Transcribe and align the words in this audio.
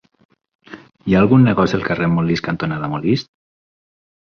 Hi 0.71 1.15
ha 1.15 1.19
algun 1.19 1.45
negoci 1.49 1.77
al 1.79 1.85
carrer 1.91 2.09
Molist 2.15 2.47
cantonada 2.49 2.93
Molist? 2.97 3.33